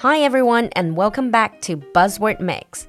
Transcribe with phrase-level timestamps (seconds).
[0.00, 2.84] Hi everyone, and welcome back to Buzzword Mix.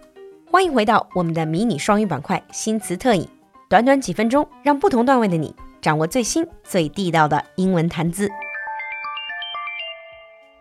[0.51, 3.27] 欢迎回到我们的迷你双语板块新词特饮，
[3.67, 8.29] 短短几分钟，让不同段位的你掌握最新最地道的英文谈资。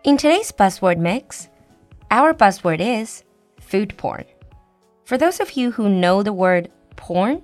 [0.01, 1.45] In today's buzzword mix,
[2.09, 3.21] our buzzword is
[3.59, 4.25] food porn.
[5.05, 7.41] For those of you who know the word porn,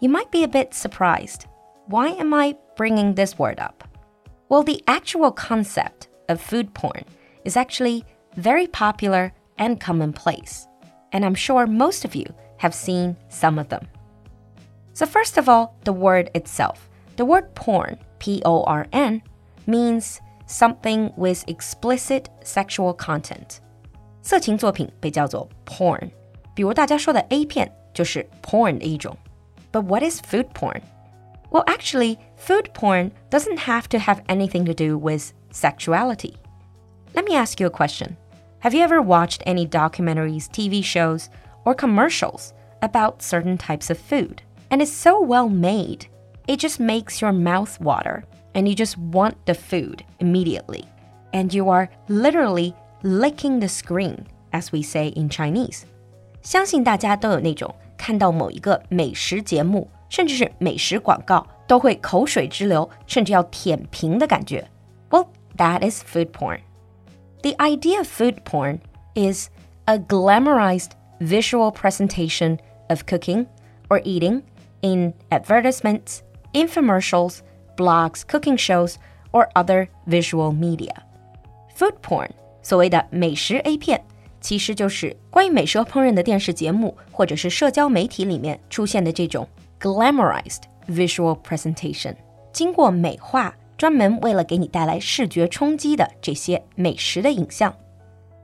[0.00, 1.42] you might be a bit surprised.
[1.86, 3.84] Why am I bringing this word up?
[4.48, 7.04] Well, the actual concept of food porn
[7.44, 8.04] is actually
[8.36, 10.66] very popular and commonplace,
[11.12, 12.26] and I'm sure most of you
[12.58, 13.86] have seen some of them.
[14.94, 16.88] So, first of all, the word itself.
[17.16, 19.22] The word porn, P O R N,
[19.66, 23.60] means something with explicit sexual content.
[24.22, 26.10] 色情作品被叫做 porn，
[26.54, 29.16] 比如大家说的 A 片就是 porn 的一种。
[29.72, 30.80] But what is food porn?
[31.50, 36.36] Well, actually, food porn doesn't have to have anything to do with sexuality.
[37.14, 38.16] Let me ask you a question.
[38.60, 41.28] Have you ever watched any documentaries, TV shows,
[41.64, 44.42] or commercials about certain types of food?
[44.70, 46.06] And it's so well made,
[46.48, 50.84] it just makes your mouth water and you just want the food immediately.
[51.32, 55.84] And you are literally licking the screen, as we say in Chinese.
[56.42, 64.68] 相信大家都有那种看到某一个美食节目， 甚至是美食广告，都会口水直流，甚至要舔屏的感觉。
[65.10, 66.60] Well, that is food porn.
[67.42, 68.80] The idea of food porn
[69.14, 69.48] is
[69.86, 73.46] a glamorized visual presentation of cooking
[73.88, 74.42] or eating
[74.80, 76.20] in advertisements,
[76.52, 77.40] infomercials,
[77.76, 78.96] blogs, cooking shows,
[79.32, 80.94] or other visual media.
[81.74, 82.30] Food porn,
[82.62, 84.04] 所谓的美食 A 片，
[84.40, 89.48] 其实就是关于美食和烹饪的电视节目或者是社交媒体里面出现的这种
[89.80, 92.16] glamorized visual presentation，
[92.52, 97.74] 经过美化专门为了给你带来视觉冲击的这些美食的影像。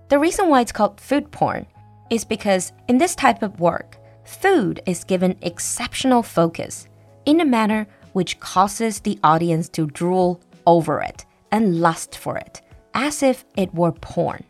[0.08, 1.66] The reason why it's called food porn
[2.10, 6.84] is because in this type of work, food is given exceptional focus
[7.24, 12.60] in a manner which causes the audience to drool over it and lust for it,
[12.92, 14.40] as if it were porn.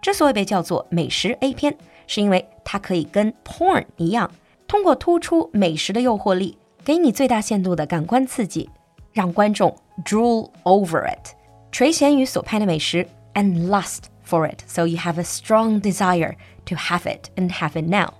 [0.00, 4.30] 之所以被叫做美食 A 片，是因为它可以跟 porn 一样，
[4.66, 8.70] 通过突出美食的诱惑力，给你最大限度的感官刺激，
[9.12, 11.34] 让观众 drool over it，
[11.72, 16.34] 垂涎于所拍的美食，and lust for it, so you have a strong desire
[16.66, 18.14] to have it and have it now.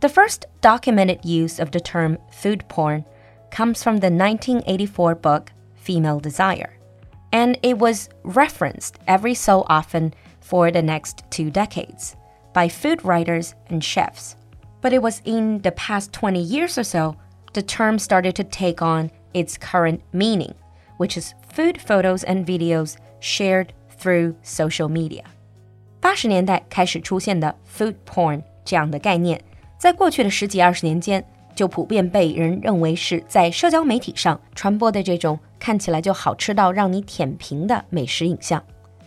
[0.00, 3.04] The first documented use of the term food porn
[3.50, 6.78] comes from the 1984 book Female Desire,
[7.32, 12.14] and it was referenced every so often for the next two decades
[12.52, 14.36] by food writers and chefs.
[14.82, 17.16] But it was in the past 20 years or so
[17.52, 20.54] the term started to take on its current meaning
[20.98, 23.68] which is food photos and videos shared
[23.98, 25.24] through social media.
[26.00, 29.40] 八十年代开始出现的 food porn 这样的概念，
[29.78, 31.24] 在过去的十几二十年间，
[31.54, 38.62] 就普遍被人认为是在社交媒体上传播的这种看起来就好吃到让你舔屏的美食影像。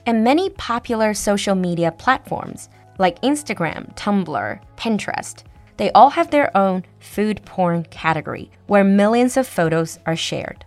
[0.06, 2.66] And many popular social media platforms
[2.98, 5.36] like Instagram, Tumblr, Pinterest,
[5.78, 10.66] they all have their own food porn category where millions of photos are shared.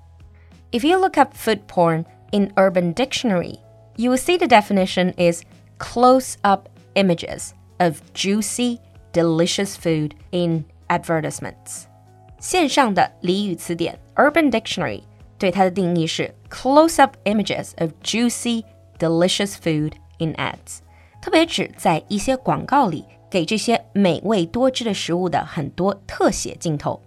[0.73, 3.59] If you look up food porn in Urban Dictionary,
[3.97, 5.45] you will see the definition is
[5.79, 8.79] close up images of juicy,
[9.13, 11.85] delicious food in advertisements.
[12.39, 15.03] 线上的俚语词典 Urban Dictionary
[15.39, 18.65] 对它的定义是 close up images of juicy,
[18.99, 20.79] delicious food in ads，
[21.21, 27.01] 特别指在一些广告里给这些 美味多汁的食物的很多特写镜头。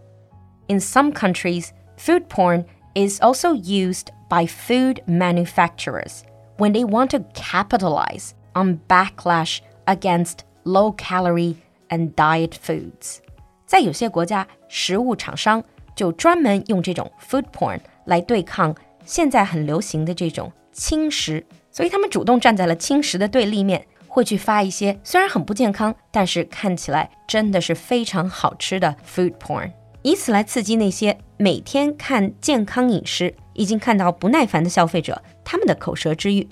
[0.68, 6.22] In some countries, food porn is also used by food manufacturers
[6.58, 11.56] when they want to capitalize on backlash against low calorie
[11.90, 13.18] and diet foods.
[13.66, 15.64] 在有些国家，食物厂商
[15.96, 29.72] 就专门用这种 food porn 来对抗现在很流行的这种轻食，所以他们主动站在了轻食的对立面， 会去发一些虽然很不健康，但是看起来真的是非常好吃的 food porn。
[30.02, 36.47] 以此来刺激那些每天看健康饮食已经看到不耐烦的消费者他们的口舌之欲。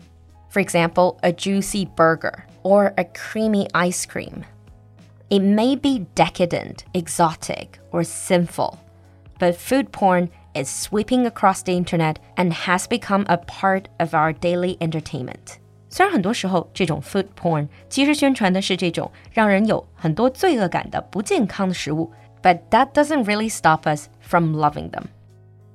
[0.51, 2.33] For example, a juicy burger
[2.63, 4.43] or a creamy ice cream.
[5.29, 8.75] It may be decadent, exotic, or sinful,
[9.39, 14.31] but food porn is sweeping across the internet and has become a part of our
[14.31, 15.57] daily entertainment.
[15.89, 22.11] 虽然很多时候这种 food porn 其实宣传的是这种让人有很多罪恶感的不健康的食物，
[22.41, 25.03] but that doesn't really stop us from loving them.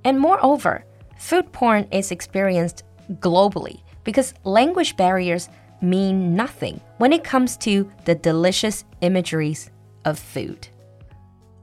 [0.03, 0.83] And moreover,
[1.19, 2.79] food porn is experienced
[3.21, 5.47] globally because language barriers
[5.81, 9.69] mean nothing when it comes to the delicious imageries
[10.05, 10.69] of food.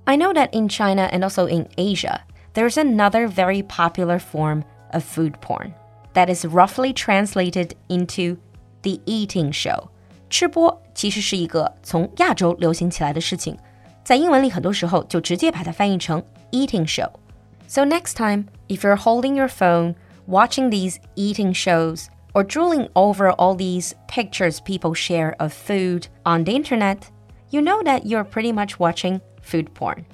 [0.08, 2.22] I know that in China and also in Asia,
[2.54, 4.64] there's another very popular form
[4.94, 5.74] of food porn
[6.14, 8.38] that is roughly translated into
[8.82, 9.90] the eating show.
[10.30, 13.58] 吃播其实是一个从亚洲流行起来的事情，
[14.04, 19.96] 在英文里很多时候就直接把它翻译成 eating show。So next time, if you're holding your phone,
[20.28, 26.44] watching these eating shows, or drooling over all these pictures people share of food on
[26.44, 27.10] the internet,
[27.50, 30.06] you know that you're pretty much watching food porn.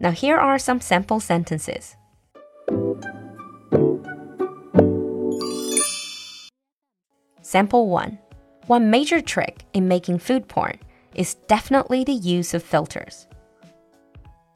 [0.00, 1.96] Now, here are some sample sentences.
[7.48, 8.18] Sample 1
[8.66, 10.78] One major trick in making food porn
[11.14, 13.26] is definitely the use of filters.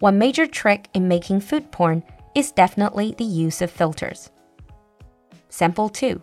[0.00, 2.02] One major trick in making food porn
[2.34, 4.30] is definitely the use of filters.
[5.48, 6.20] Sample 2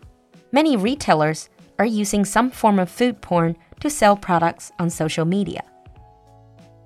[0.51, 5.63] Many retailers are using some form of food porn to sell products on social media.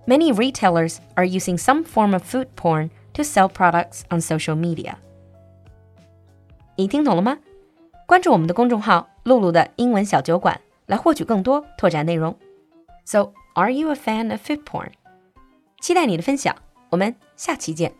[0.07, 4.97] Many retailers are using some form of food porn to sell products on social media.
[6.75, 7.37] 你听懂了吗？
[8.06, 12.36] 关注我们的公众号“露露的英文小酒馆”来获取更多拓展内容。
[13.06, 14.90] So, are you a fan of food porn?
[15.80, 16.54] 期待你的分享，
[16.90, 17.92] 我们下期见。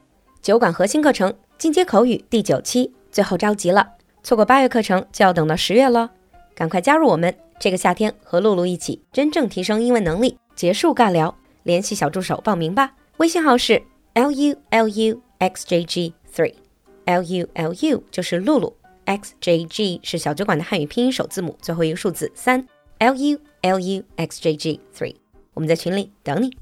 [0.43, 3.93] 酒馆核心课程进阶口语第九期，最后召集了。
[4.23, 6.11] 错过八月课程就要等到十月了，
[6.55, 7.35] 赶快加入我们！
[7.59, 12.93] 这个夏天和露露一起真正提升英文能力，结束尬聊，联系小助手报名吧。
[13.19, 22.67] 微信号是 l u l u x j g three，l u l u 就是露露，x j g 是小酒馆的汉语拼音首字母，最后一个数字三
[22.99, 25.17] ，l u l u x j g three。
[25.55, 26.57] 我们在群里等你。